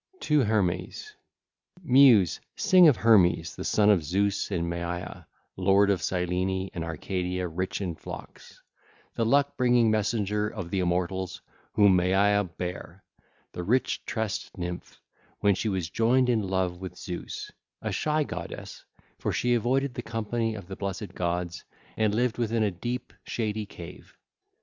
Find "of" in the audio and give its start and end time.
2.87-2.97, 3.91-4.03, 5.91-5.99, 10.49-10.71, 20.55-20.65